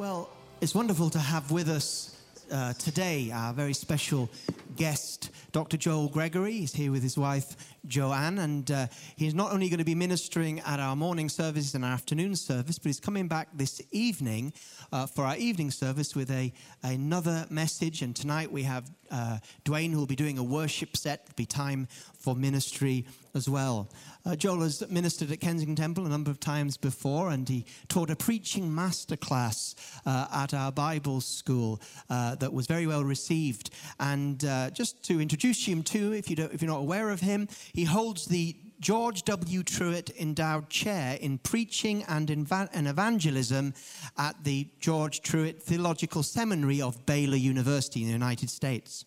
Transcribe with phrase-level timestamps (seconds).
[0.00, 0.30] Well,
[0.62, 2.16] it's wonderful to have with us
[2.50, 4.30] uh, today our very special
[4.74, 5.76] guest, Dr.
[5.76, 6.52] Joel Gregory.
[6.52, 7.54] He's here with his wife,
[7.86, 8.86] Joanne, and uh,
[9.16, 12.78] he's not only going to be ministering at our morning service and our afternoon service,
[12.78, 14.54] but he's coming back this evening
[14.90, 16.50] uh, for our evening service with a,
[16.82, 18.00] another message.
[18.00, 21.22] And tonight we have uh, Dwayne who will be doing a worship set.
[21.24, 21.88] It'll be time
[22.18, 23.88] for ministry as well.
[24.26, 28.10] Uh, Joel has ministered at Kensington Temple a number of times before, and he taught
[28.10, 29.74] a preaching masterclass
[30.04, 31.80] uh, at our Bible school
[32.10, 33.70] uh, that was very well received.
[33.98, 37.48] And uh, just to introduce him to, if, you if you're not aware of him,
[37.72, 39.62] he holds the George W.
[39.62, 43.74] Truett Endowed Chair in Preaching and, and Evangelism
[44.16, 49.04] at the George Truett Theological Seminary of Baylor University in the United States.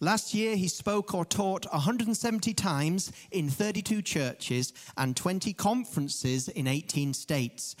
[0.00, 6.68] Last year, he spoke or taught 170 times in 32 churches and 20 conferences in
[6.68, 7.74] 18 states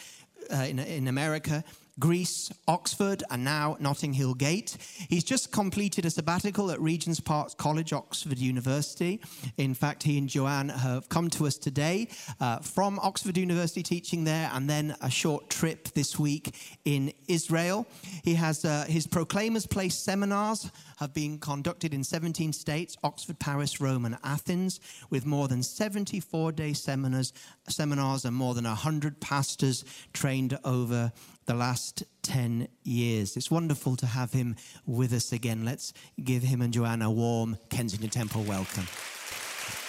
[0.52, 1.62] uh, in, in America,
[1.98, 4.76] Greece, Oxford, and now Notting Hill Gate.
[5.08, 9.20] He's just completed a sabbatical at Regent's Park College, Oxford University.
[9.56, 12.08] In fact, he and Joanne have come to us today
[12.40, 17.86] uh, from Oxford University teaching there, and then a short trip this week in Israel.
[18.22, 23.80] He has uh, his Proclaimers Place seminars have been conducted in 17 states Oxford, Paris,
[23.80, 27.32] Rome, and Athens, with more than 74 day seminars,
[27.68, 31.12] seminars and more than 100 pastors trained over
[31.48, 33.34] the last 10 years.
[33.34, 34.54] It's wonderful to have him
[34.86, 35.64] with us again.
[35.64, 38.86] Let's give him and Joanne a warm Kensington Temple welcome.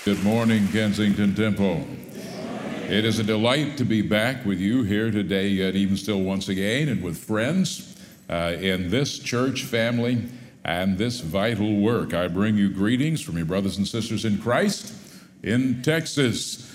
[0.06, 1.86] Good morning, Kensington Temple.
[2.88, 6.48] It is a delight to be back with you here today, yet even still once
[6.48, 10.30] again, and with friends uh, in this church family
[10.64, 12.14] and this vital work.
[12.14, 14.94] I bring you greetings from your brothers and sisters in Christ
[15.44, 16.69] in Texas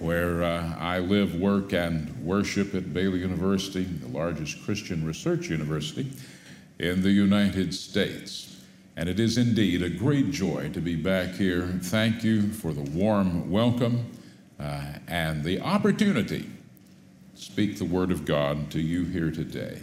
[0.00, 6.10] where uh, I live, work, and worship at Baylor University, the largest Christian research university
[6.78, 8.60] in the United States.
[8.96, 11.66] And it is indeed a great joy to be back here.
[11.82, 14.10] Thank you for the warm welcome
[14.58, 16.48] uh, and the opportunity
[17.34, 19.80] to speak the Word of God to you here today.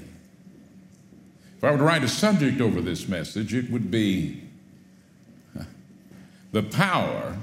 [1.58, 4.42] If I were to write a subject over this message, it would be
[6.52, 7.36] the power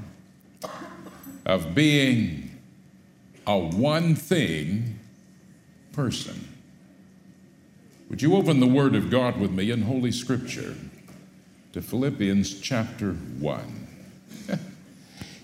[1.44, 2.39] of being
[3.46, 4.98] a one thing
[5.92, 6.48] person.
[8.08, 10.74] Would you open the Word of God with me in Holy Scripture
[11.72, 13.86] to Philippians chapter 1?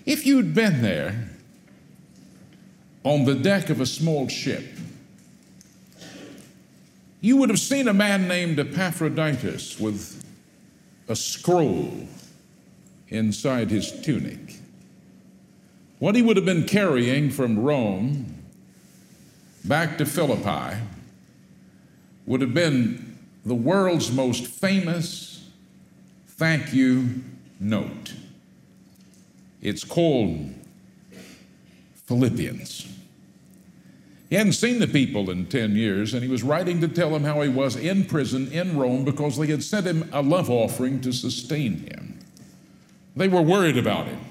[0.05, 1.29] if you'd been there
[3.03, 4.65] on the deck of a small ship,
[7.21, 10.23] you would have seen a man named Epaphroditus with
[11.07, 12.07] a scroll
[13.09, 14.59] inside his tunic.
[15.99, 18.43] What he would have been carrying from Rome
[19.65, 20.77] back to Philippi
[22.27, 25.49] would have been the world's most famous
[26.27, 27.23] thank you
[27.59, 28.13] note.
[29.59, 30.53] It's called
[32.05, 32.87] Philippians.
[34.29, 37.23] He hadn't seen the people in 10 years, and he was writing to tell them
[37.23, 41.01] how he was in prison in Rome because they had sent him a love offering
[41.01, 42.19] to sustain him.
[43.15, 44.26] They were worried about him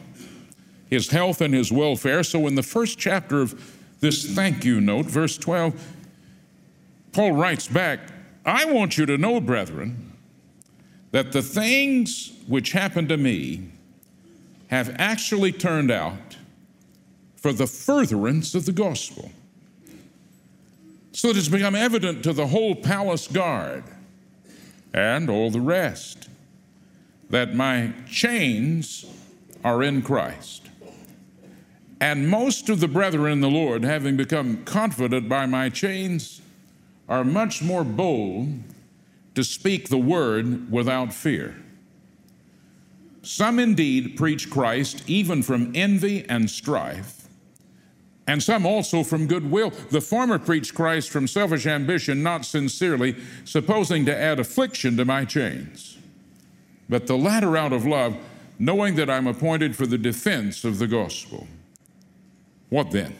[0.89, 2.23] his health and his welfare.
[2.23, 5.95] So, in the first chapter of this thank you note, verse 12,
[7.13, 8.01] Paul writes back,
[8.45, 10.13] I want you to know, brethren,
[11.11, 13.71] that the things which happened to me
[14.69, 16.37] have actually turned out
[17.37, 19.31] for the furtherance of the gospel.
[21.13, 23.85] So that it's become evident to the whole palace guard
[24.93, 26.29] and all the rest
[27.31, 29.07] that my chains
[29.65, 30.66] are in Christ.
[32.01, 36.43] And most of the brethren in the Lord, having become confident by my chains,
[37.09, 38.49] are much more bold
[39.34, 41.57] to speak the word without fear.
[43.23, 47.29] Some indeed preach Christ even from envy and strife,
[48.27, 49.71] and some also from goodwill.
[49.91, 55.25] The former preach Christ from selfish ambition, not sincerely, supposing to add affliction to my
[55.25, 55.97] chains.
[56.89, 58.16] But the latter out of love,
[58.59, 61.47] knowing that I'm appointed for the defense of the gospel.
[62.68, 63.16] What then?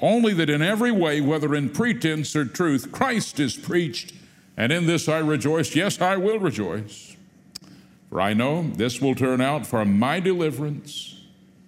[0.00, 4.12] Only that in every way, whether in pretense or truth, Christ is preached,
[4.56, 5.74] and in this I rejoice.
[5.74, 7.16] Yes, I will rejoice.
[8.10, 11.20] For I know this will turn out for my deliverance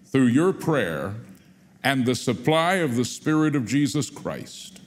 [0.07, 1.15] through your prayer
[1.83, 4.81] and the supply of the Spirit of Jesus Christ,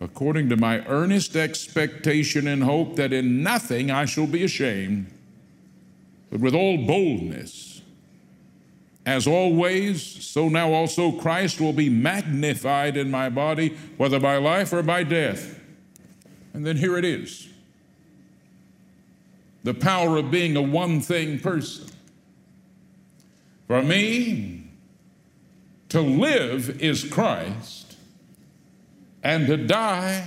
[0.00, 5.12] according to my earnest expectation and hope that in nothing I shall be ashamed,
[6.30, 7.69] but with all boldness
[9.06, 14.72] as always, so now also Christ will be magnified in my body, whether by life
[14.72, 15.58] or by death.
[16.52, 17.48] And then here it is
[19.62, 21.86] the power of being a one thing person.
[23.66, 24.64] For me,
[25.90, 27.96] to live is Christ,
[29.22, 30.26] and to die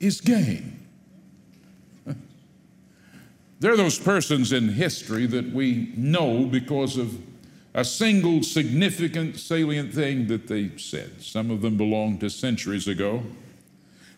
[0.00, 0.81] is gain.
[3.62, 7.16] There are those persons in history that we know because of
[7.74, 11.22] a single significant, salient thing that they said.
[11.22, 13.22] Some of them belong to centuries ago.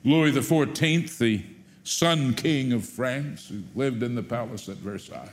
[0.02, 1.44] Louis XIV, the
[1.82, 5.28] Sun King of France, who lived in the palace at Versailles,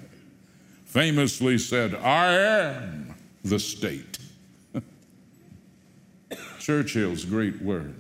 [0.84, 3.16] famously said, I am
[3.46, 4.18] the state.
[6.60, 7.96] Churchill's great word.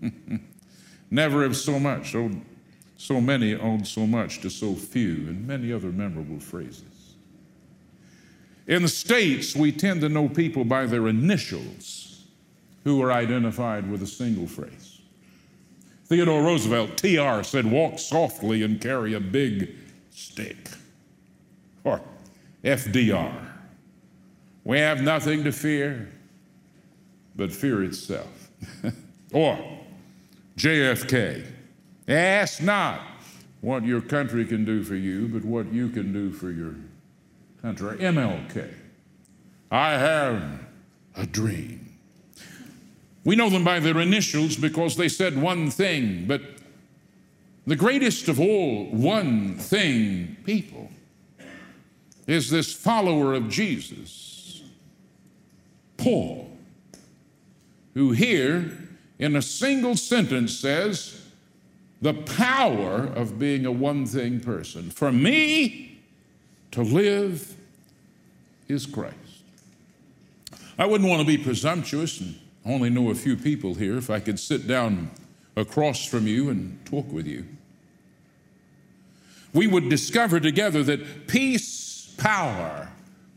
[1.10, 2.40] Never have so much, owed,
[3.02, 7.16] so many owed so much to so few, and many other memorable phrases.
[8.68, 12.26] In the States, we tend to know people by their initials
[12.84, 15.00] who are identified with a single phrase.
[16.04, 19.74] Theodore Roosevelt, TR, said, Walk softly and carry a big
[20.12, 20.68] stick.
[21.82, 22.00] Or
[22.62, 23.34] FDR,
[24.62, 26.08] we have nothing to fear
[27.34, 28.48] but fear itself.
[29.32, 29.58] or
[30.56, 31.51] JFK,
[32.12, 33.00] ask not
[33.60, 36.74] what your country can do for you, but what you can do for your
[37.60, 37.96] country.
[37.98, 38.74] MLK,
[39.70, 40.42] I have
[41.16, 41.96] a dream.
[43.24, 46.42] We know them by their initials because they said one thing, but
[47.66, 50.90] the greatest of all one thing people
[52.26, 54.62] is this follower of Jesus,
[55.96, 56.50] Paul,
[57.94, 58.76] who here
[59.20, 61.21] in a single sentence says,
[62.02, 64.90] the power of being a one thing person.
[64.90, 66.00] For me
[66.72, 67.54] to live
[68.68, 69.16] is Christ.
[70.76, 72.34] I wouldn't want to be presumptuous and
[72.66, 75.10] only know a few people here if I could sit down
[75.54, 77.46] across from you and talk with you.
[79.54, 82.88] We would discover together that peace, power,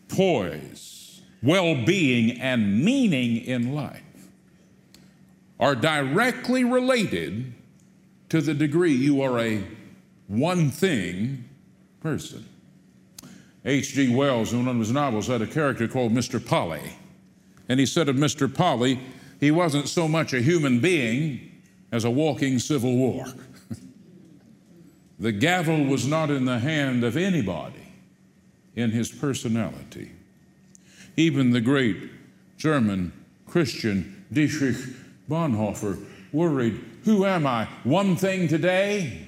[0.08, 4.02] poise, well being, and meaning in life
[5.60, 7.54] are directly related
[8.30, 9.64] to the degree you are a
[10.28, 11.46] one thing
[12.02, 12.46] person.
[13.64, 14.16] H.G.
[14.16, 16.44] Wells, in one of his novels, had a character called Mr.
[16.44, 16.94] Polly.
[17.68, 18.54] And he said of Mr.
[18.54, 19.00] Polly,
[19.40, 21.52] he wasn't so much a human being
[21.92, 23.26] as a walking civil war.
[25.20, 27.88] the gavel was not in the hand of anybody
[28.76, 30.12] in his personality.
[31.18, 31.98] Even the great
[32.58, 33.12] German
[33.48, 34.78] Christian Dietrich
[35.30, 37.66] Bonhoeffer worried, Who am I?
[37.84, 39.28] One thing today,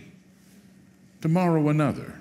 [1.22, 2.16] tomorrow another.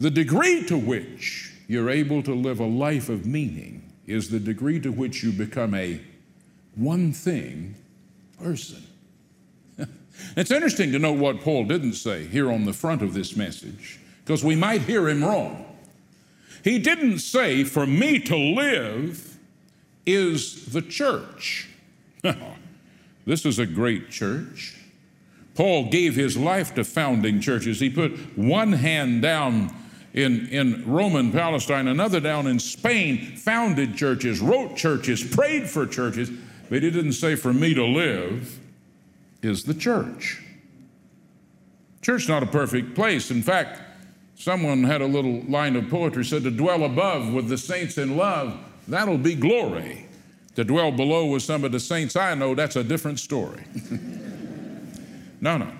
[0.00, 4.80] The degree to which you're able to live a life of meaning is the degree
[4.80, 6.00] to which you become a
[6.74, 7.76] one thing
[8.42, 8.82] person.
[10.36, 14.00] it's interesting to note what Paul didn't say here on the front of this message,
[14.24, 15.64] because we might hear him wrong.
[16.64, 19.38] He didn't say, For me to live
[20.06, 21.68] is the church.
[23.26, 24.76] this is a great church.
[25.54, 27.80] Paul gave his life to founding churches.
[27.80, 29.74] He put one hand down
[30.12, 36.30] in, in Roman Palestine, another down in Spain, founded churches, wrote churches, prayed for churches,
[36.68, 38.58] but he didn't say, For me to live
[39.42, 40.42] is the church.
[42.02, 43.30] Church not a perfect place.
[43.30, 43.80] In fact,
[44.34, 48.16] someone had a little line of poetry said to dwell above with the saints in
[48.16, 48.58] love
[48.90, 50.06] That'll be glory.
[50.56, 53.62] To dwell below with some of the saints I know, that's a different story.
[55.40, 55.72] no, no.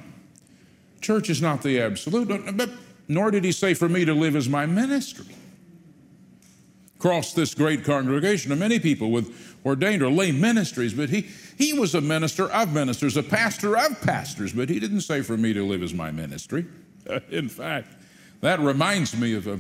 [1.01, 2.71] Church is not the absolute, but
[3.09, 5.35] nor did he say for me to live as my ministry.
[6.99, 11.23] Across this great congregation of many people with ordained or lay ministries, but he,
[11.59, 15.37] he was a minister of ministers, a pastor of pastors, but he didn't say for
[15.37, 16.67] me to live as my ministry.
[17.31, 17.89] In fact,
[18.43, 19.59] that reminds me of a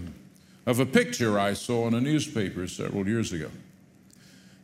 [0.67, 3.51] of a picture I saw in a newspaper several years ago.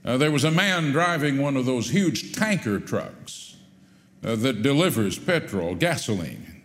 [0.07, 3.57] Uh, there was a man driving one of those huge tanker trucks
[4.25, 6.63] uh, that delivers petrol, gasoline.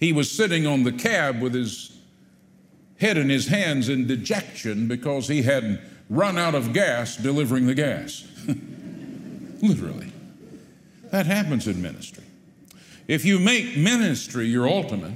[0.00, 1.98] He was sitting on the cab with his
[2.98, 7.74] head in his hands in dejection because he had run out of gas delivering the
[7.74, 8.26] gas.
[9.62, 10.10] Literally.
[11.10, 12.24] That happens in ministry.
[13.06, 15.14] If you make ministry your ultimate,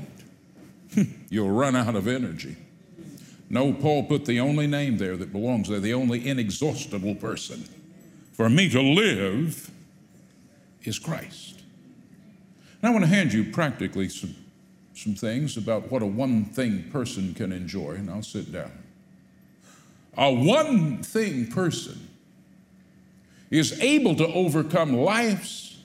[1.30, 2.56] you'll run out of energy.
[3.52, 7.62] No, Paul put the only name there that belongs there, the only inexhaustible person.
[8.32, 9.70] For me to live
[10.84, 11.60] is Christ.
[12.80, 14.34] And I want to hand you practically some,
[14.94, 18.72] some things about what a one thing person can enjoy, and I'll sit down.
[20.16, 22.08] A one thing person
[23.50, 25.76] is able to overcome life's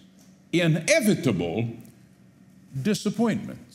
[0.53, 1.67] inevitable
[2.81, 3.66] disappointments.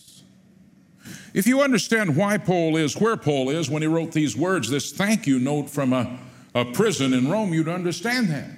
[1.34, 4.92] If you understand why Paul is where Paul is when he wrote these words, this
[4.92, 6.18] thank you note from a,
[6.54, 8.50] a prison in Rome, you'd understand that.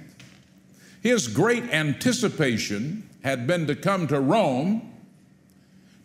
[1.00, 4.92] His great anticipation had been to come to Rome,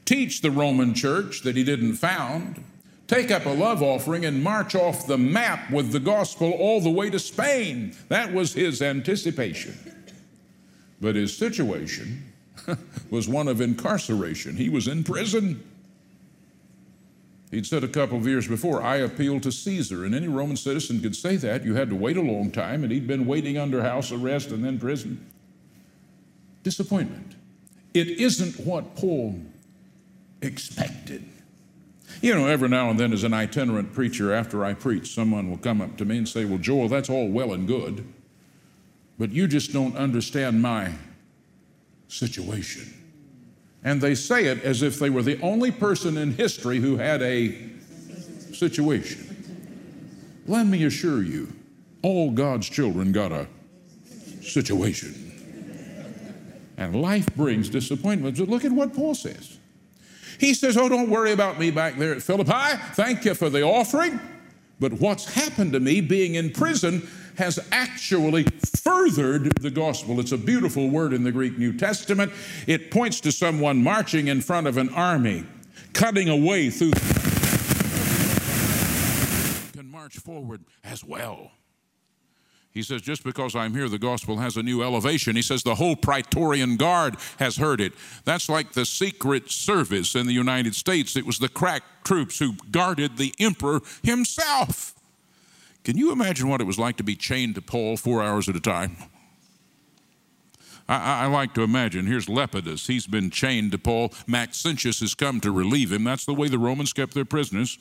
[0.06, 2.64] teach the Roman church that he didn't found,
[3.08, 6.90] take up a love offering, and march off the map with the gospel all the
[6.90, 7.96] way to Spain.
[8.10, 9.78] That was his anticipation.
[11.02, 12.32] But his situation
[13.10, 14.58] was one of incarceration.
[14.58, 15.64] He was in prison.
[17.52, 20.06] He'd said a couple of years before, I appeal to Caesar.
[20.06, 21.66] And any Roman citizen could say that.
[21.66, 24.64] You had to wait a long time, and he'd been waiting under house arrest and
[24.64, 25.26] then prison.
[26.62, 27.36] Disappointment.
[27.94, 29.40] It isn't what Paul
[30.42, 31.26] expected.
[32.22, 35.58] You know, every now and then, as an itinerant preacher, after I preach, someone will
[35.58, 38.06] come up to me and say, Well, Joel, that's all well and good,
[39.18, 40.94] but you just don't understand my
[42.08, 42.94] situation.
[43.84, 47.22] And they say it as if they were the only person in history who had
[47.22, 47.70] a
[48.54, 49.26] situation.
[50.48, 51.54] Let me assure you,
[52.02, 53.48] all God's children got a
[54.42, 55.26] situation.
[56.78, 58.40] And life brings disappointments.
[58.40, 59.58] But look at what Paul says.
[60.40, 62.78] He says, Oh, don't worry about me back there at Philippi.
[62.94, 64.20] Thank you for the offering.
[64.80, 67.08] But what's happened to me being in prison
[67.40, 70.20] has actually furthered the gospel.
[70.20, 72.34] It's a beautiful word in the Greek New Testament.
[72.68, 75.46] It points to someone marching in front of an army,
[75.94, 76.92] cutting a way through.
[79.72, 81.52] Can march forward as well.
[82.72, 85.38] He says, just because I'm here, the gospel has a new elevation.
[85.38, 87.94] He says, the whole Praetorian Guard has heard it.
[88.26, 91.16] That's like the Secret Service in the United States.
[91.16, 94.99] It was the crack troops who guarded the emperor himself.
[95.84, 98.56] Can you imagine what it was like to be chained to Paul four hours at
[98.56, 98.98] a time?
[100.88, 102.08] I, I, like to imagine.
[102.08, 102.88] Here's Lepidus.
[102.88, 104.12] He's been chained to Paul.
[104.26, 106.04] Maxentius has come to relieve him.
[106.04, 107.78] That's the way the Romans kept their prisoners,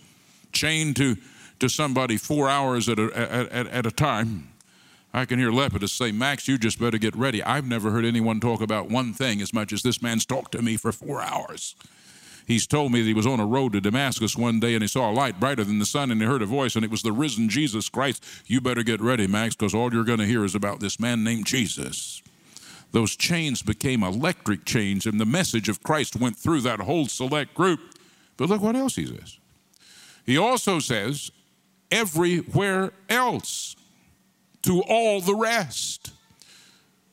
[0.53, 1.17] chained to,
[1.59, 4.53] to somebody four hours at a, at, at a time.
[5.15, 7.43] I can hear Lepidus say, Max, you just better get ready.
[7.43, 10.61] I've never heard anyone talk about one thing as much as this man's talked to
[10.61, 11.75] me for four hours.
[12.49, 14.89] He's told me that he was on a road to Damascus one day and he
[14.89, 17.03] saw a light brighter than the sun and he heard a voice and it was
[17.03, 18.25] the risen Jesus Christ.
[18.47, 21.23] You better get ready, Max, because all you're going to hear is about this man
[21.23, 22.23] named Jesus.
[22.93, 27.53] Those chains became electric chains and the message of Christ went through that whole select
[27.53, 27.81] group.
[28.39, 29.39] But look what else he says.
[30.25, 31.31] He also says,
[31.91, 33.77] everywhere else
[34.63, 36.13] to all the rest.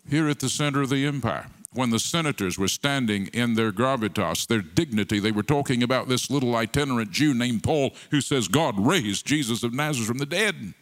[0.10, 4.48] Here at the center of the empire, when the senators were standing in their gravitas,
[4.48, 8.80] their dignity, they were talking about this little itinerant Jew named Paul who says God
[8.80, 10.74] raised Jesus of Nazareth from the dead.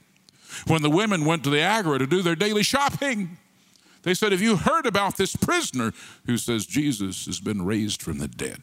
[0.68, 3.38] When the women went to the agora to do their daily shopping,
[4.04, 5.94] they said, Have you heard about this prisoner
[6.26, 8.62] who says Jesus has been raised from the dead?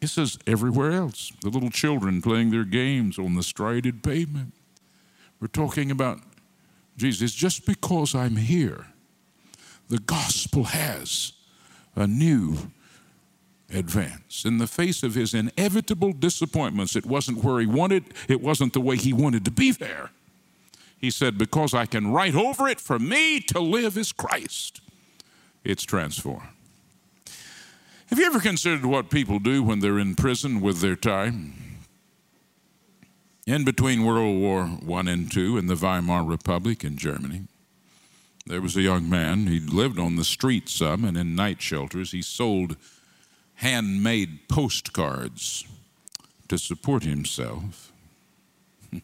[0.00, 4.54] He says, Everywhere else, the little children playing their games on the strided pavement.
[5.40, 6.20] We're talking about
[6.96, 8.86] Jesus, just because I'm here,
[9.88, 11.32] the gospel has
[11.96, 12.70] a new
[13.72, 14.44] advance.
[14.44, 18.80] In the face of his inevitable disappointments, it wasn't where he wanted, it wasn't the
[18.80, 20.10] way he wanted to be there.
[20.98, 24.80] He said, Because I can write over it, for me to live is Christ.
[25.64, 26.48] It's transformed.
[28.06, 31.54] Have you ever considered what people do when they're in prison with their time?
[33.46, 37.42] In between World War I and II in the Weimar Republic in Germany,
[38.48, 39.46] there was a young man.
[39.46, 42.12] He lived on the street some and in night shelters.
[42.12, 42.76] He sold
[43.56, 45.64] handmade postcards
[46.48, 47.92] to support himself.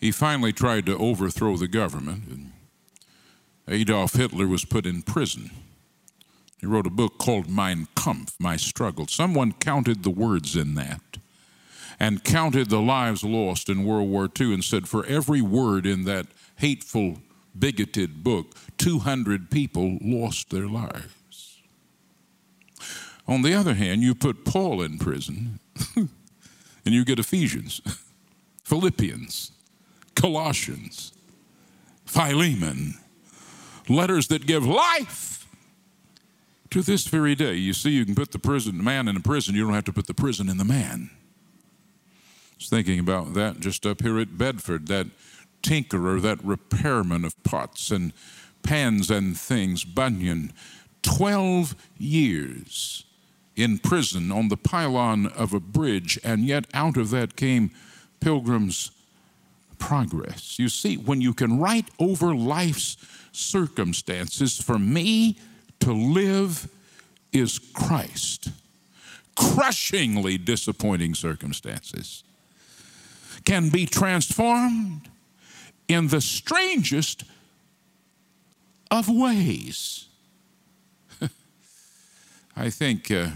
[0.00, 2.52] he finally tried to overthrow the government, and
[3.68, 5.50] Adolf Hitler was put in prison.
[6.58, 9.06] He wrote a book called Mein Kampf, My Struggle.
[9.06, 11.02] Someone counted the words in that
[12.00, 16.04] and counted the lives lost in World War II and said, for every word in
[16.04, 17.18] that hateful,
[17.58, 21.60] bigoted book, 200 people lost their lives.
[23.28, 25.58] On the other hand, you put Paul in prison
[25.96, 26.08] and
[26.84, 27.80] you get Ephesians,
[28.64, 29.52] Philippians,
[30.14, 31.12] Colossians,
[32.04, 32.94] Philemon,
[33.88, 35.46] letters that give life
[36.70, 37.54] to this very day.
[37.54, 39.92] You see, you can put the prison man in a prison, you don't have to
[39.92, 41.10] put the prison in the man
[42.56, 45.06] I was thinking about that just up here at Bedford, that
[45.62, 48.12] tinkerer, that repairman of pots and
[48.62, 50.52] pans and things, Bunyan,
[51.02, 53.04] 12 years
[53.54, 57.70] in prison on the pylon of a bridge, and yet out of that came
[58.20, 58.90] Pilgrim's
[59.78, 60.58] Progress.
[60.58, 62.96] You see, when you can write over life's
[63.32, 65.36] circumstances, for me
[65.80, 66.68] to live
[67.32, 68.48] is Christ.
[69.34, 72.24] Crushingly disappointing circumstances
[73.44, 75.10] can be transformed
[75.88, 77.24] in the strangest
[78.90, 80.06] of ways.
[82.56, 83.28] I think uh,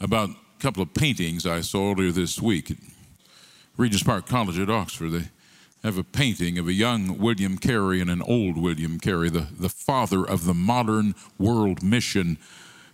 [0.00, 2.76] about a couple of paintings I saw earlier this week at
[3.76, 5.10] Regent's Park College at Oxford.
[5.10, 5.28] They
[5.82, 9.68] have a painting of a young William Carey and an old William Carey, the, the
[9.68, 12.38] father of the modern world mission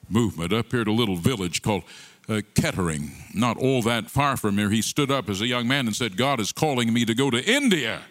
[0.09, 1.85] movement, up here at a little village called
[2.29, 4.71] uh, Kettering, not all that far from here.
[4.71, 7.31] He stood up as a young man and said, God is calling me to go
[7.31, 8.03] to India.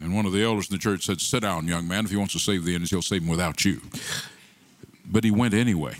[0.00, 2.04] And one of the elders in the church said, Sit down, young man.
[2.04, 3.82] If he wants to save the Indians, he'll save them without you.
[5.04, 5.96] But he went anyway.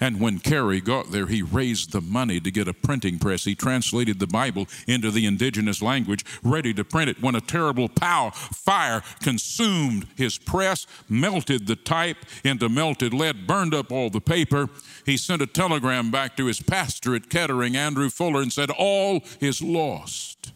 [0.00, 3.44] And when Carey got there, he raised the money to get a printing press.
[3.44, 7.22] He translated the Bible into the indigenous language, ready to print it.
[7.22, 13.74] When a terrible pow, fire consumed his press, melted the type into melted lead, burned
[13.74, 14.68] up all the paper,
[15.04, 19.22] he sent a telegram back to his pastor at Kettering, Andrew Fuller, and said, All
[19.40, 20.52] is lost.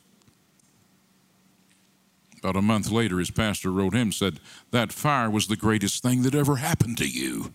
[2.41, 6.23] About a month later, his pastor wrote him, said, That fire was the greatest thing
[6.23, 7.55] that ever happened to you.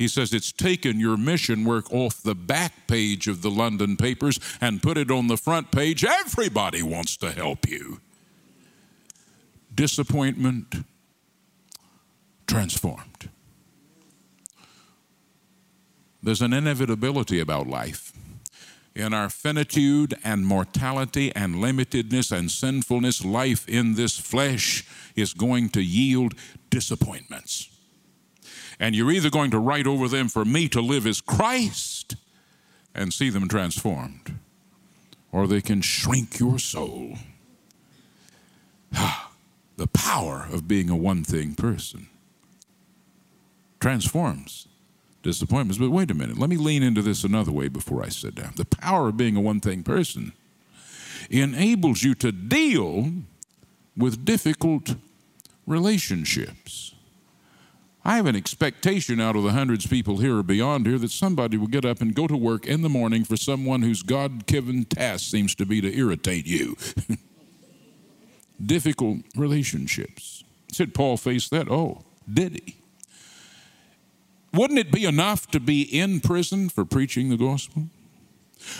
[0.00, 4.40] He says it's taken your mission work off the back page of the London papers
[4.58, 6.06] and put it on the front page.
[6.06, 8.00] Everybody wants to help you.
[9.74, 10.86] Disappointment
[12.46, 13.28] transformed.
[16.22, 18.14] There's an inevitability about life.
[18.96, 24.82] In our finitude and mortality and limitedness and sinfulness, life in this flesh
[25.14, 26.32] is going to yield
[26.70, 27.68] disappointments.
[28.80, 32.16] And you're either going to write over them for me to live as Christ
[32.94, 34.38] and see them transformed,
[35.30, 37.18] or they can shrink your soul.
[38.94, 39.30] Ah,
[39.76, 42.08] the power of being a one thing person
[43.78, 44.66] transforms
[45.22, 45.78] disappointments.
[45.78, 48.52] But wait a minute, let me lean into this another way before I sit down.
[48.56, 50.32] The power of being a one thing person
[51.28, 53.12] enables you to deal
[53.96, 54.96] with difficult
[55.66, 56.94] relationships.
[58.04, 61.10] I have an expectation out of the hundreds of people here or beyond here that
[61.10, 64.46] somebody will get up and go to work in the morning for someone whose God
[64.46, 66.76] given task seems to be to irritate you.
[68.64, 70.44] Difficult relationships.
[70.72, 71.70] Said Paul faced that?
[71.70, 72.76] Oh, did he?
[74.52, 77.84] Wouldn't it be enough to be in prison for preaching the gospel?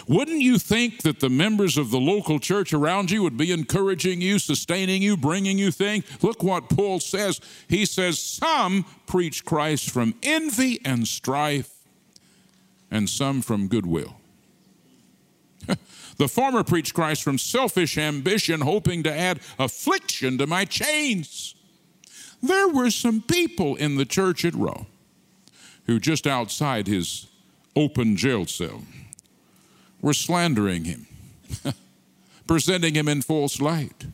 [0.06, 4.20] Wouldn't you think that the members of the local church around you would be encouraging
[4.20, 6.04] you, sustaining you, bringing you things?
[6.22, 7.40] Look what Paul says.
[7.68, 11.72] He says, Some preach Christ from envy and strife,
[12.90, 14.16] and some from goodwill.
[16.16, 21.54] the former preach Christ from selfish ambition, hoping to add affliction to my chains.
[22.42, 24.86] There were some people in the church at Rome
[25.86, 27.26] who, just outside his
[27.74, 28.82] open jail cell,
[30.00, 31.06] were slandering him,
[32.46, 34.06] presenting him in false light,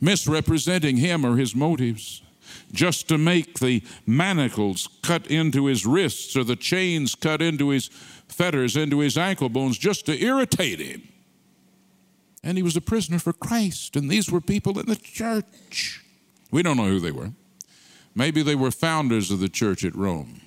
[0.00, 2.22] misrepresenting him or his motives,
[2.72, 7.88] just to make the manacles cut into his wrists or the chains cut into his
[8.28, 11.08] fetters, into his ankle bones, just to irritate him.
[12.42, 16.04] And he was a prisoner for Christ, and these were people in the church.
[16.50, 17.30] We don't know who they were.
[18.14, 20.40] Maybe they were founders of the church at Rome.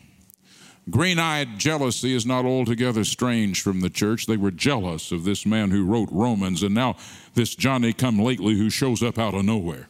[0.89, 4.25] Green eyed jealousy is not altogether strange from the church.
[4.25, 6.95] They were jealous of this man who wrote Romans, and now
[7.33, 9.89] this Johnny come lately who shows up out of nowhere.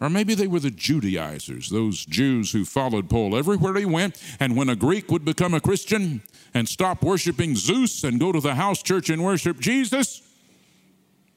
[0.00, 4.56] Or maybe they were the Judaizers, those Jews who followed Paul everywhere he went, and
[4.56, 6.22] when a Greek would become a Christian
[6.54, 10.22] and stop worshiping Zeus and go to the house church and worship Jesus,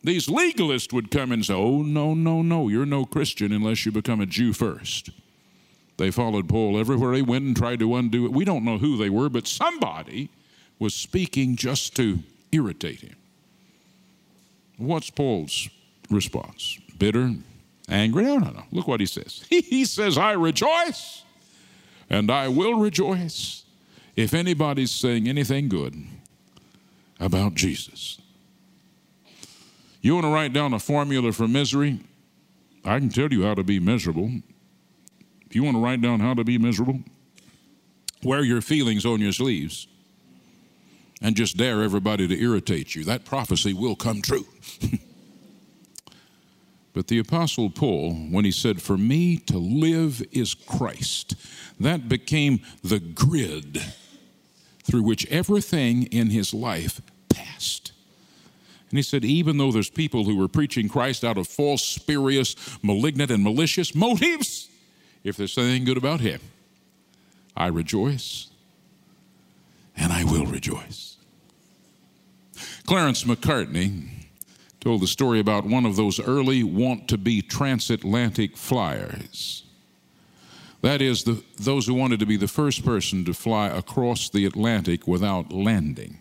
[0.03, 3.91] these legalists would come and say, Oh, no, no, no, you're no Christian unless you
[3.91, 5.09] become a Jew first.
[6.01, 8.31] They followed Paul everywhere he went and tried to undo it.
[8.31, 10.31] We don't know who they were, but somebody
[10.79, 12.17] was speaking just to
[12.51, 13.15] irritate him.
[14.77, 15.69] What's Paul's
[16.09, 16.79] response?
[16.97, 17.35] Bitter,
[17.87, 18.23] angry?
[18.23, 18.63] No, no, no.
[18.71, 19.45] Look what he says.
[19.49, 21.23] He says, I rejoice
[22.09, 23.63] and I will rejoice
[24.15, 25.93] if anybody's saying anything good
[27.19, 28.19] about Jesus.
[30.01, 31.99] You want to write down a formula for misery?
[32.83, 34.31] I can tell you how to be miserable.
[35.51, 37.01] If you want to write down how to be miserable,
[38.23, 39.85] wear your feelings on your sleeves
[41.21, 43.03] and just dare everybody to irritate you.
[43.03, 44.45] That prophecy will come true.
[46.93, 51.35] but the Apostle Paul, when he said, For me to live is Christ,
[51.81, 53.83] that became the grid
[54.85, 57.91] through which everything in his life passed.
[58.89, 62.55] And he said, even though there's people who were preaching Christ out of false, spurious,
[62.81, 64.69] malignant, and malicious motives,
[65.23, 66.39] if there's anything good about him,
[67.55, 68.47] I rejoice
[69.95, 71.17] and I will rejoice.
[72.85, 74.09] Clarence Macartney
[74.79, 79.63] told the story about one of those early want to be transatlantic flyers.
[80.81, 84.45] That is, the, those who wanted to be the first person to fly across the
[84.45, 86.17] Atlantic without landing.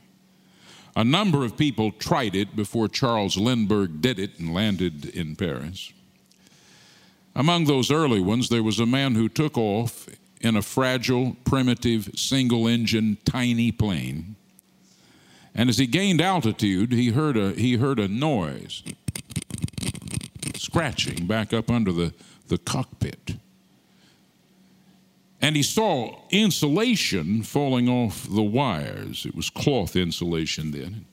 [0.94, 5.92] A number of people tried it before Charles Lindbergh did it and landed in Paris.
[7.34, 10.08] Among those early ones, there was a man who took off
[10.40, 14.36] in a fragile, primitive, single engine, tiny plane.
[15.54, 18.82] And as he gained altitude, he heard a, he heard a noise
[20.56, 22.14] scratching back up under the,
[22.48, 23.36] the cockpit.
[25.42, 29.24] And he saw insulation falling off the wires.
[29.24, 31.06] It was cloth insulation then.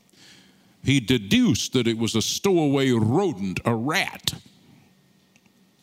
[0.84, 4.34] He deduced that it was a stowaway rodent, a rat,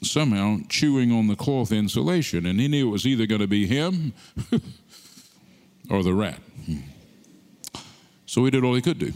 [0.04, 2.46] somehow chewing on the cloth insulation.
[2.46, 4.12] And he knew it was either going to be him
[5.90, 6.40] or the rat.
[8.26, 9.12] So he did all he could do.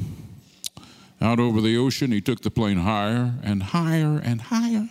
[1.21, 4.89] Out over the ocean, he took the plane higher and higher and higher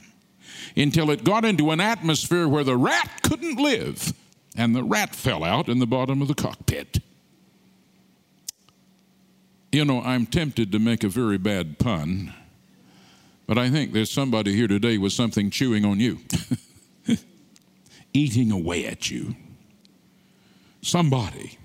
[0.76, 4.14] until it got into an atmosphere where the rat couldn't live
[4.56, 6.98] and the rat fell out in the bottom of the cockpit.
[9.72, 12.34] You know, I'm tempted to make a very bad pun,
[13.48, 16.20] but I think there's somebody here today with something chewing on you,
[18.14, 19.36] eating away at you.
[20.82, 21.58] Somebody.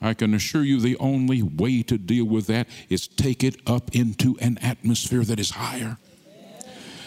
[0.00, 3.94] I can assure you the only way to deal with that is take it up
[3.94, 5.96] into an atmosphere that is higher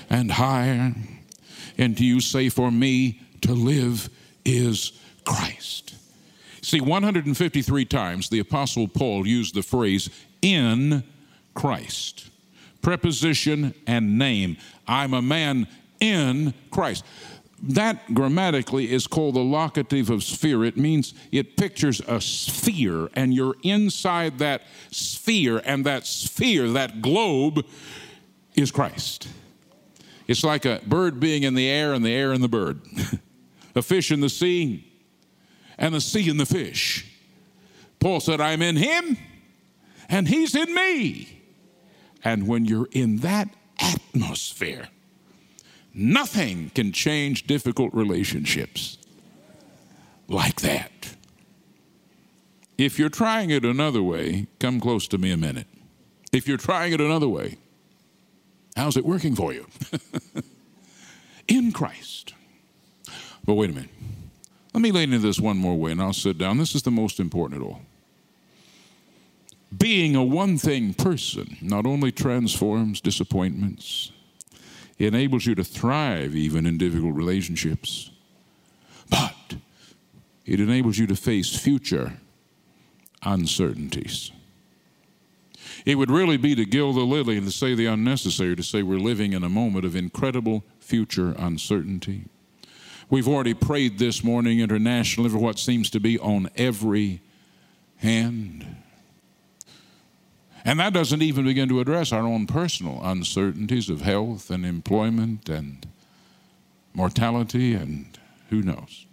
[0.09, 0.95] and higher.
[1.77, 4.09] And do you say, For me to live
[4.45, 4.93] is
[5.25, 5.95] Christ.
[6.61, 10.09] See, 153 times the Apostle Paul used the phrase
[10.41, 11.03] in
[11.53, 12.29] Christ.
[12.85, 14.57] Preposition and name.
[14.87, 15.67] I'm a man
[15.99, 17.03] in Christ.
[17.63, 20.63] That grammatically is called the locative of sphere.
[20.63, 27.01] It means it pictures a sphere, and you're inside that sphere, and that sphere, that
[27.01, 27.65] globe,
[28.53, 29.29] is Christ.
[30.27, 32.81] It's like a bird being in the air and the air in the bird.
[33.75, 34.93] a fish in the sea,
[35.79, 37.11] and the sea in the fish.
[37.99, 39.17] Paul said, I'm in him,
[40.07, 41.34] and he's in me.
[42.25, 44.89] And when you're in that atmosphere,
[45.93, 48.97] nothing can change difficult relationships
[50.27, 51.15] like that.
[52.79, 55.67] If you're trying it another way, come close to me a minute.
[56.33, 57.57] If you're trying it another way,
[58.75, 59.67] how's it working for you?
[61.47, 62.33] in Christ.
[63.45, 63.91] But wait a minute.
[64.73, 66.57] Let me lay into this one more way and I'll sit down.
[66.57, 67.81] This is the most important of all.
[69.75, 74.11] Being a one thing person not only transforms disappointments,
[74.97, 78.11] it enables you to thrive even in difficult relationships,
[79.09, 79.55] but
[80.45, 82.13] it enables you to face future
[83.23, 84.31] uncertainties.
[85.85, 88.81] It would really be to gild the lily and to say the unnecessary, to say
[88.81, 92.25] we're living in a moment of incredible future uncertainty.
[93.09, 97.21] We've already prayed this morning internationally for what seems to be on every
[97.97, 98.65] hand.
[100.65, 105.47] And that doesn't even begin to address our own personal uncertainties of health and employment
[105.47, 105.87] and
[106.95, 108.17] mortality and
[108.49, 109.05] who knows.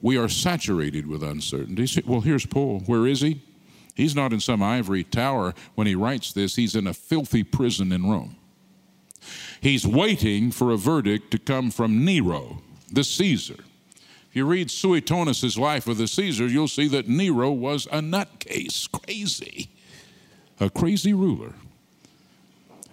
[0.00, 1.96] We are saturated with uncertainties.
[2.04, 2.80] Well, here's Paul.
[2.86, 3.40] Where is he?
[3.94, 7.92] He's not in some ivory tower when he writes this, he's in a filthy prison
[7.92, 8.36] in Rome.
[9.60, 13.64] He's waiting for a verdict to come from Nero the Caesar.
[14.28, 18.90] If you read Suetonius' life of the Caesar, you'll see that Nero was a nutcase,
[18.90, 19.70] crazy,
[20.62, 21.54] a crazy ruler.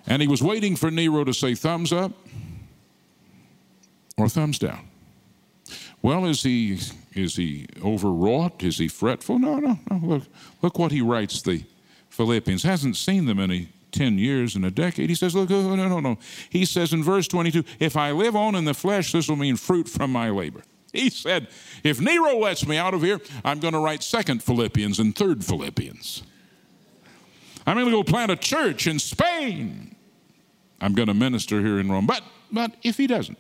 [0.08, 2.12] And he was waiting for Nero to say thumbs up
[4.18, 4.88] or thumbs down.
[6.02, 6.80] Well, is he
[7.14, 8.64] is he overwrought?
[8.64, 9.38] Is he fretful?
[9.38, 9.98] No, no, no.
[9.98, 10.24] Look,
[10.62, 11.64] look what he writes the
[12.10, 12.64] Philippians.
[12.64, 15.10] Hasn't seen them any 10 years and a decade.
[15.10, 16.18] He says, Look, oh, no, no, no.
[16.50, 19.58] He says in verse 22 if I live on in the flesh, this will mean
[19.58, 20.64] fruit from my labor.
[20.94, 21.50] He said,
[21.84, 25.46] If Nero lets me out of here, I'm going to write second Philippians and third
[25.46, 26.24] Philippians.
[27.70, 29.96] I'm going to go plant a church in Spain.
[30.82, 32.08] I'm going to minister here in Rome.
[32.08, 33.38] But, but if he doesn't,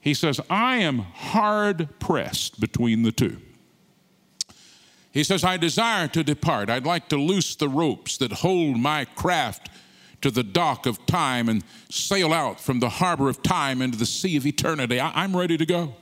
[0.00, 3.38] he says, I am hard pressed between the two.
[5.12, 6.70] He says, I desire to depart.
[6.70, 9.70] I'd like to loose the ropes that hold my craft
[10.22, 14.06] to the dock of time and sail out from the harbor of time into the
[14.06, 14.98] sea of eternity.
[14.98, 15.94] I- am ready to go.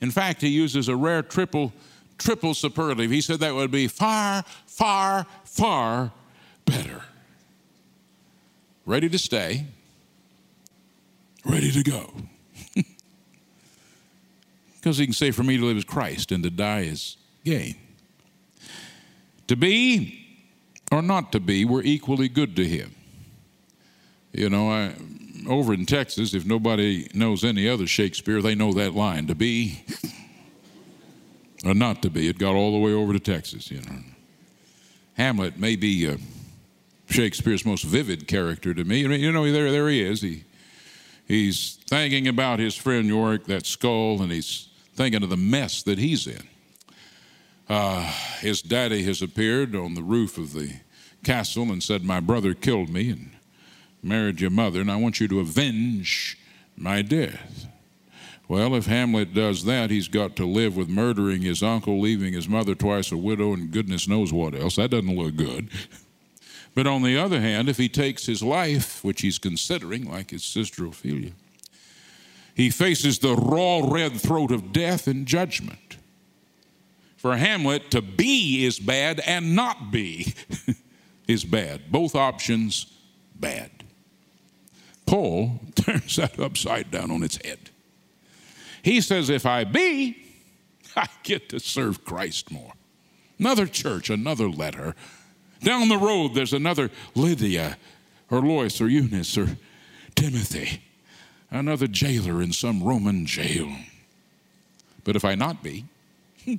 [0.00, 1.72] In fact, he uses a rare triple,
[2.18, 3.10] triple superlative.
[3.10, 6.12] He said that would be far, far, far
[6.64, 7.02] better.
[8.84, 9.66] Ready to stay,
[11.44, 12.12] ready to go.
[14.80, 17.74] Because he can say, For me to live is Christ and to die is gain.
[19.48, 20.24] To be
[20.90, 22.94] or not to be were equally good to him.
[24.32, 24.94] You know, I,
[25.48, 29.82] over in Texas, if nobody knows any other Shakespeare, they know that line to be
[31.64, 32.28] or not to be.
[32.28, 33.98] It got all the way over to Texas, you know.
[35.16, 36.16] Hamlet may be uh,
[37.10, 39.00] Shakespeare's most vivid character to me.
[39.00, 40.20] You know, there, there he is.
[40.20, 40.44] He,
[41.26, 45.98] he's thinking about his friend Yorick, that skull, and he's thinking of the mess that
[45.98, 46.48] he's in.
[47.68, 48.02] Uh,
[48.40, 50.72] his daddy has appeared on the roof of the
[51.24, 53.30] castle and said, My brother killed me and
[54.02, 56.38] married your mother, and I want you to avenge
[56.76, 57.66] my death.
[58.48, 62.48] Well, if Hamlet does that, he's got to live with murdering his uncle, leaving his
[62.48, 64.76] mother twice a widow, and goodness knows what else.
[64.76, 65.68] That doesn't look good.
[66.74, 70.44] But on the other hand, if he takes his life, which he's considering, like his
[70.44, 71.32] sister Ophelia,
[72.54, 75.96] he faces the raw red throat of death and judgment.
[77.16, 80.34] For Hamlet, to be is bad and not be
[81.26, 81.90] is bad.
[81.90, 82.86] Both options,
[83.34, 83.70] bad.
[85.04, 87.70] Paul turns that upside down on its head.
[88.88, 90.16] He says, If I be,
[90.96, 92.72] I get to serve Christ more.
[93.38, 94.94] Another church, another letter.
[95.60, 97.76] Down the road, there's another Lydia
[98.30, 99.58] or Lois or Eunice or
[100.14, 100.82] Timothy,
[101.50, 103.70] another jailer in some Roman jail.
[105.04, 105.84] But if I not be,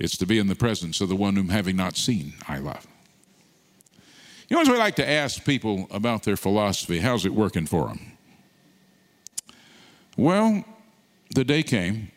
[0.00, 2.84] it's to be in the presence of the one whom having not seen, I love.
[4.48, 7.86] You know, as we like to ask people about their philosophy, how's it working for
[7.86, 8.00] them?
[10.16, 10.64] Well,
[11.34, 12.10] the day came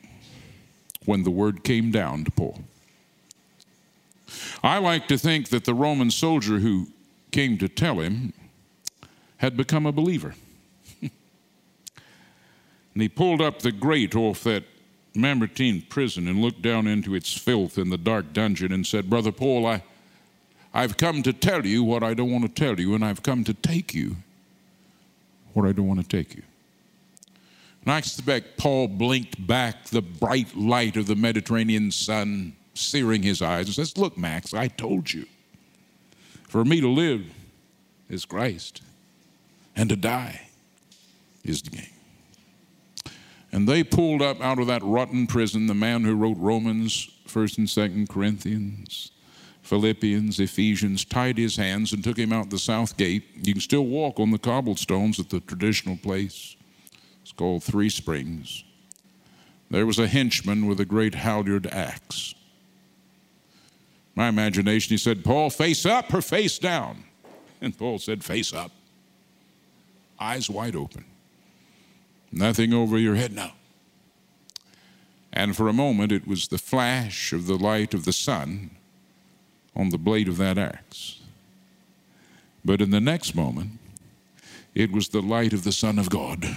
[1.06, 2.60] when the word came down to Paul.
[4.64, 6.88] I like to think that the Roman soldier who
[7.32, 8.34] came to tell him
[9.38, 10.36] had become a believer.
[11.02, 11.12] and
[12.96, 14.64] he pulled up the grate off that
[15.16, 19.32] Mamertine prison and looked down into its filth in the dark dungeon and said, Brother
[19.32, 19.84] Paul, I,
[20.74, 23.44] I've come to tell you what I don't want to tell you, and I've come
[23.44, 24.16] to take you
[25.54, 26.42] what I don't want to take you.
[27.86, 33.42] And I expect Paul blinked back the bright light of the Mediterranean sun, searing his
[33.42, 35.26] eyes, and says, Look, Max, I told you.
[36.48, 37.26] For me to live
[38.10, 38.82] is Christ,
[39.76, 40.48] and to die
[41.44, 41.88] is the gain.
[43.52, 47.58] And they pulled up out of that rotten prison the man who wrote Romans, 1st
[47.58, 49.12] and 2nd Corinthians,
[49.62, 53.24] Philippians, Ephesians, tied his hands and took him out the south gate.
[53.44, 56.56] You can still walk on the cobblestones at the traditional place
[57.32, 58.64] called Three Springs,
[59.70, 62.36] there was a henchman with a great halyard axe.
[64.16, 67.06] My imagination, he said, Paul, face up or face down?
[67.60, 68.72] And Paul said, face up.
[70.20, 71.06] Eyes wide open.
[72.32, 73.54] Nothing over your head now.
[75.32, 78.70] And for a moment, it was the flash of the light of the sun
[79.76, 81.20] on the blade of that axe.
[82.64, 83.80] But in the next moment,
[84.76, 86.56] it was the light of the Son of God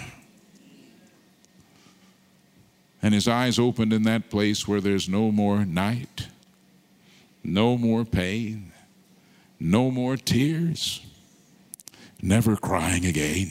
[3.02, 6.28] and his eyes opened in that place where there's no more night,
[7.44, 8.72] no more pain,
[9.60, 11.04] no more tears,
[12.22, 13.50] never crying again.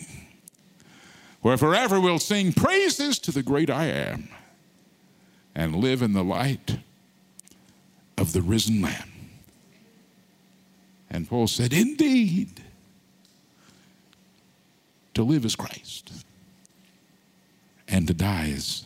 [1.42, 4.30] Where forever we'll sing praises to the great I am
[5.54, 6.80] and live in the light
[8.18, 9.12] of the risen Lamb.
[11.10, 12.62] And Paul said, Indeed,
[15.14, 16.12] to live is Christ,
[17.88, 18.86] and to die is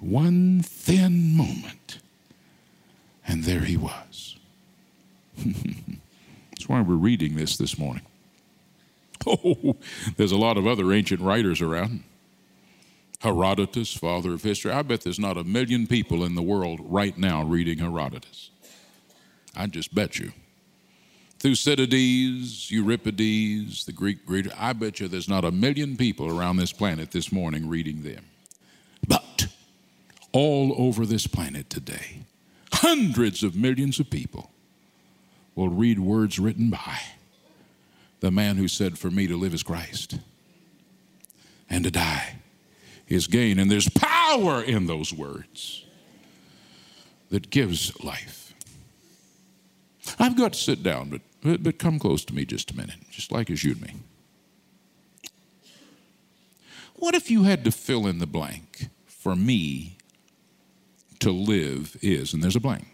[0.00, 1.98] One thin moment,
[3.26, 4.36] and there he was.
[5.36, 8.04] That's why we're reading this this morning.
[9.26, 9.76] Oh,
[10.16, 12.04] there's a lot of other ancient writers around.
[13.18, 14.70] Herodotus, father of history.
[14.70, 18.50] I bet there's not a million people in the world right now reading Herodotus.
[19.56, 20.32] I just bet you.
[21.38, 24.52] Thucydides, Euripides, the Greek greeter.
[24.58, 28.24] I bet you there's not a million people around this planet this morning reading them.
[29.06, 29.46] But
[30.32, 32.24] all over this planet today,
[32.72, 34.50] hundreds of millions of people
[35.54, 36.98] will read words written by
[38.20, 40.18] the man who said, For me to live is Christ,
[41.70, 42.36] and to die
[43.06, 43.60] is gain.
[43.60, 45.84] And there's power in those words
[47.30, 48.54] that gives life.
[50.18, 52.96] I've got to sit down, but but, but come close to me just a minute,
[53.10, 53.94] just like as you and me.
[56.94, 59.98] What if you had to fill in the blank for me
[61.20, 62.86] to live is, and there's a blank,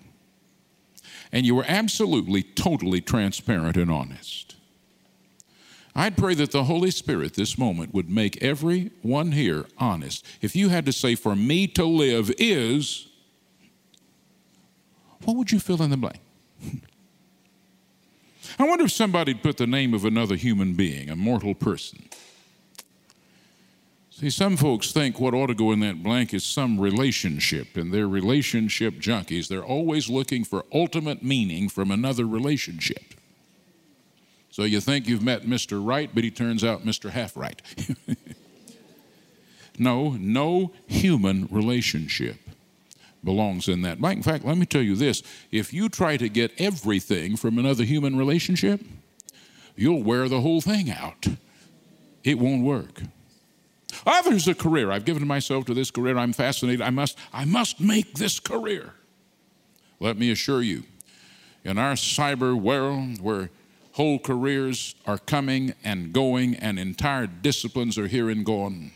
[1.32, 4.56] and you were absolutely, totally transparent and honest?
[5.96, 10.26] I'd pray that the Holy Spirit this moment would make every one here honest.
[10.42, 13.06] If you had to say, for me to live is,
[15.22, 16.20] what would you fill in the blank?
[18.58, 22.08] I wonder if somebody'd put the name of another human being, a mortal person.
[24.10, 27.92] See, some folks think what ought to go in that blank is some relationship, and
[27.92, 29.48] they're relationship junkies.
[29.48, 33.14] They're always looking for ultimate meaning from another relationship.
[34.50, 35.84] So you think you've met Mr.
[35.84, 37.10] Right, but he turns out Mr.
[37.10, 37.60] Half Right.
[39.78, 42.36] no, no human relationship
[43.24, 43.98] belongs in that.
[43.98, 47.84] In fact, let me tell you this if you try to get everything from another
[47.84, 48.80] human relationship,
[49.76, 51.26] you'll wear the whole thing out.
[52.22, 53.02] It won't work.
[54.06, 54.90] Ah, there's a career.
[54.90, 56.18] I've given myself to this career.
[56.18, 56.82] I'm fascinated.
[56.82, 58.92] I must, I must make this career.
[60.00, 60.84] Let me assure you,
[61.64, 63.50] in our cyber world where
[63.92, 68.90] whole careers are coming and going and entire disciplines are here and gone,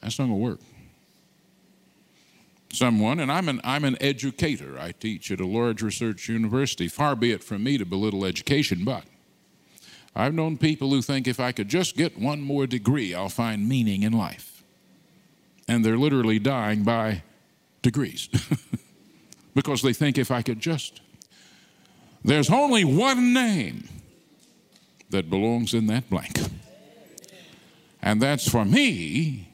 [0.00, 0.60] that's not going to work.
[2.72, 4.78] Someone, and I'm an, I'm an educator.
[4.78, 6.86] I teach at a large research university.
[6.86, 9.04] Far be it from me to belittle education, but
[10.14, 13.68] I've known people who think if I could just get one more degree, I'll find
[13.68, 14.62] meaning in life.
[15.66, 17.22] And they're literally dying by
[17.82, 18.28] degrees
[19.54, 21.00] because they think if I could just.
[22.24, 23.88] There's only one name
[25.10, 26.38] that belongs in that blank,
[28.02, 29.48] and that's for me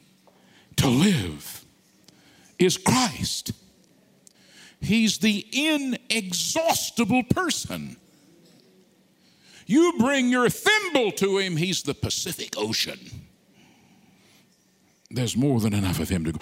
[0.75, 1.65] to live
[2.59, 3.51] is Christ.
[4.79, 7.97] He's the inexhaustible person.
[9.65, 12.99] You bring your thimble to him, he's the Pacific Ocean.
[15.09, 16.39] There's more than enough of him to go.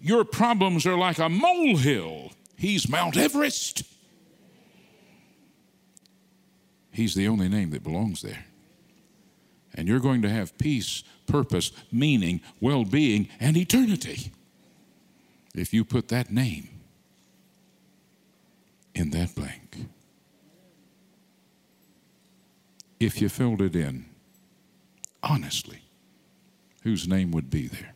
[0.00, 3.84] Your problems are like a molehill, he's Mount Everest.
[6.90, 8.46] He's the only name that belongs there.
[9.74, 14.32] And you're going to have peace, purpose, meaning, well being, and eternity
[15.58, 16.68] if you put that name
[18.94, 19.76] in that blank
[22.98, 24.06] if you filled it in
[25.22, 25.80] honestly,
[26.82, 27.94] whose name would be there?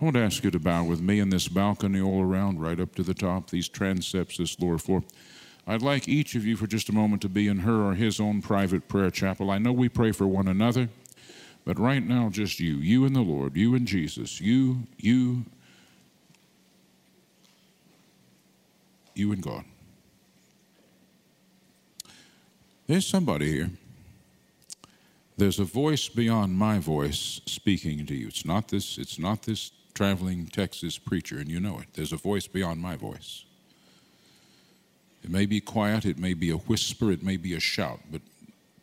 [0.00, 2.80] I want to ask you to bow with me in this balcony all around, right
[2.80, 5.02] up to the top, these transepts, this lower floor.
[5.66, 8.18] I'd like each of you for just a moment to be in her or his
[8.18, 9.50] own private prayer chapel.
[9.50, 10.88] I know we pray for one another,
[11.64, 15.44] but right now, just you, you and the Lord, you and Jesus, you, you,
[19.14, 19.64] you and God.
[22.86, 23.70] There's somebody here
[25.40, 28.28] there's a voice beyond my voice speaking to you.
[28.28, 31.86] It's not this, it's not this traveling Texas preacher, and you know it.
[31.94, 33.46] There's a voice beyond my voice.
[35.24, 38.20] It may be quiet, it may be a whisper, it may be a shout, but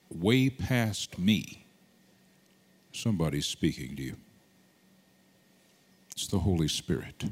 [0.10, 1.68] way past me,
[2.92, 4.16] somebody's speaking to you.
[6.12, 7.24] It's the Holy Spirit.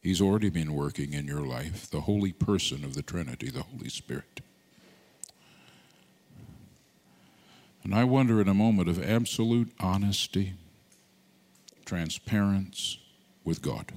[0.00, 3.88] He's already been working in your life, the holy person of the Trinity, the Holy
[3.88, 4.40] Spirit.
[7.82, 10.54] And I wonder in a moment of absolute honesty,
[11.84, 13.00] transparency
[13.44, 13.92] with God.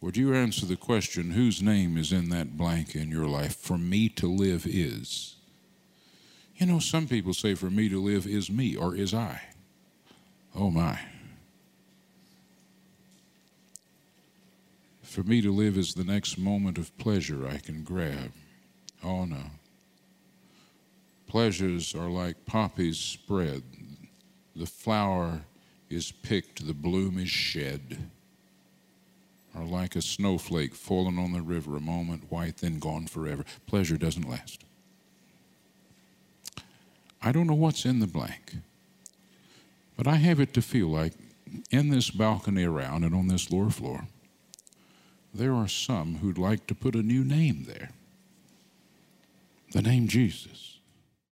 [0.00, 3.56] Would you answer the question, whose name is in that blank in your life?
[3.56, 5.34] For me to live is.
[6.56, 9.42] You know, some people say, for me to live is me or is I.
[10.54, 11.00] Oh my.
[15.08, 18.30] For me to live is the next moment of pleasure I can grab.
[19.02, 19.42] Oh no.
[21.26, 23.62] Pleasures are like poppies spread.
[24.54, 25.40] The flower
[25.88, 28.10] is picked, the bloom is shed.
[29.56, 33.46] Are like a snowflake fallen on the river, a moment white, then gone forever.
[33.66, 34.62] Pleasure doesn't last.
[37.22, 38.56] I don't know what's in the blank,
[39.96, 41.14] but I have it to feel like
[41.70, 44.06] in this balcony around and on this lower floor,
[45.32, 47.90] there are some who'd like to put a new name there
[49.72, 50.67] the name Jesus.